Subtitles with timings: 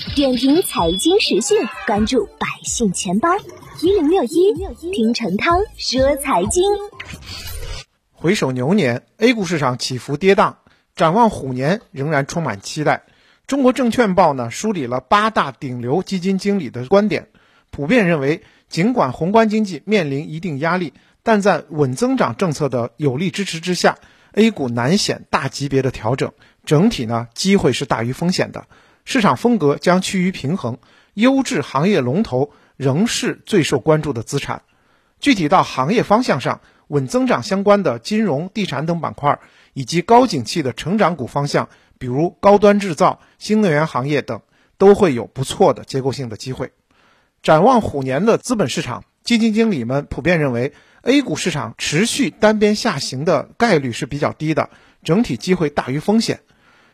[0.00, 3.28] 点评财经时讯，关注百姓钱包
[3.82, 4.54] 一零六一，
[4.92, 6.64] 听陈涛说财经。
[8.10, 10.54] 回首牛年，A 股市场起伏跌宕，
[10.96, 13.04] 展望虎年仍然充满期待。
[13.46, 17.28] 中国证券报呢梳理了八大顶流基金经理的观点，
[17.70, 23.98] 普遍认为，尽管宏观经济面临一定压力，但在稳增长政策的有力支持之下
[24.32, 26.32] ，A 股难显大级别的调整，
[26.64, 28.66] 整体呢机会是大于风险的，
[29.10, 30.78] 市场风格将趋于平衡，
[31.14, 34.62] 优质行业龙头仍是最受关注的资产。
[35.18, 36.60] 具体到行业方向上。
[36.86, 39.38] 稳增长相关的金融、地产等板块，
[39.74, 44.42] 以及高景气的成长股方向，比如高端制造、新能源行业等，
[44.76, 46.72] 都会有不错的结构性的机会。
[47.42, 50.72] 展望虎年的资本市场，基金经理们普遍认为
[51.02, 54.70] ，A 股市场持续单边下行的概率是比较低的，
[55.04, 56.40] 整体机会大于风险。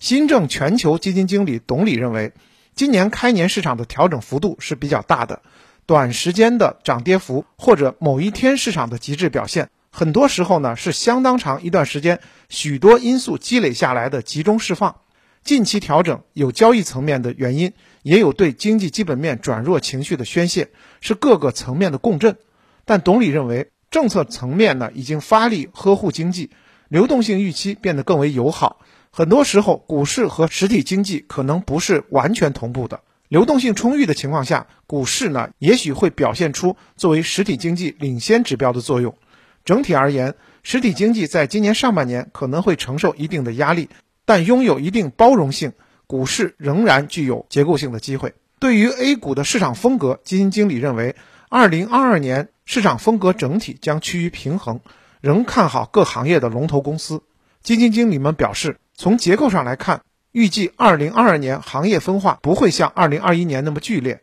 [0.00, 2.32] 新政全球基金经理董理认为，
[2.74, 5.42] 今年开年市场的调整幅度是比较大的，
[5.84, 9.68] 短时间的涨跌幅或者某一天市场的极致表现。
[9.90, 14.96] 很多时候呢，是相当长一段时间，许多因素积累下来的集中释放。
[15.44, 20.70] 近期调整有交易层面的原因，也有对经济基本面转弱情绪的宣泄，
[21.02, 22.38] 是各个层面的共振。
[22.86, 26.48] 但董理认为，政策层面呢已经发力呵护经济，
[26.88, 28.80] 流动性预期变得更为友好。
[29.12, 33.00] 很多时候，股市和实体经济可能不是完全同步的。
[33.26, 39.16] 流动性充裕的情况下，股市呢也许会表现出作为实体经济领先指标的作用。
[39.64, 43.88] 整体而言，实体经济在今年上半年可能会承受一定的压力，
[44.24, 45.72] 但拥有一定包容性，
[46.06, 48.34] 股市仍然具有结构性的机会。
[48.60, 51.16] 对于 A 股的市场风格，基金经理认为，
[51.48, 54.80] 二零二二年市场风格整体将趋于平衡，
[55.20, 57.22] 仍看好各行业的龙头公司。
[57.62, 64.20] 基金经理们表示，从结构上来看，预计二零二二年行业分化不会像二零二一年那么剧烈。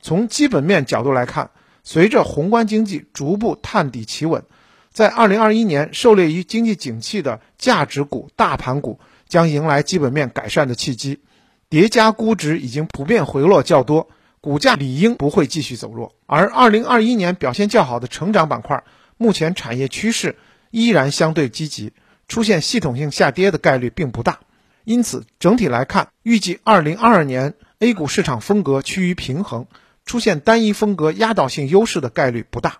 [0.00, 1.50] 从基本面角度来看，
[1.82, 4.44] 随着宏观经济逐步探底企稳。
[4.92, 11.18] 在二零二一年，受累于经济景气的价值股、大盘股将迎来基本面改善的契机，
[11.68, 14.10] 叠加估值已经普遍回落较多，
[14.40, 16.14] 股价理应不会继续走弱。
[16.26, 18.84] 而二零二一年表现较好的成长板块，
[19.16, 20.38] 目前产业趋势
[20.70, 21.92] 依然相对积极，
[22.30, 24.38] 出现系统性下跌的概率并不大。
[24.84, 29.66] 因此，整体来看，预计二零二二年 A 股市场风格趋于平衡，
[30.06, 32.78] 出现单一风格压倒性优势的概率不大。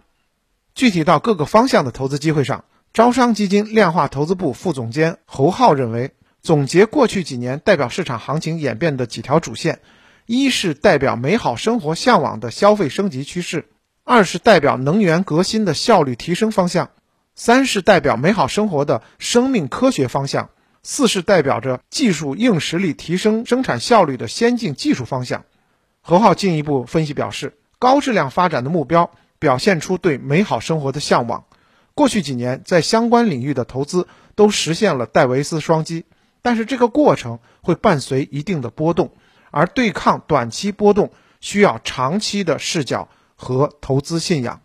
[0.75, 9.81] 具体到各个方向的投资机会上，招商基金量化投资部副总监侯浩认为，总结过去几年代表市场行情演变的几条主线：
[10.27, 13.65] 一是代表美好生活向往的消费升级趋势；
[14.05, 16.87] 二是代表能源革新的效率提升方向；
[17.35, 20.51] 三是代表美好生活的生命科学方向；
[20.83, 25.45] 四是代表着技术硬实力提升生产效率的先进技术方向。
[26.01, 29.11] 何浩进一步分析表示，高质量发展的目标。
[29.41, 31.47] 表现出对美好生活的向往。
[31.95, 36.05] 过去几年，在相关领域的投资都实现了戴维斯双击，
[36.43, 39.15] 但是这个过程会伴随一定的波动，
[39.51, 41.11] 而对抗短期波动
[41.41, 44.61] 需要长期的视角和投资信仰。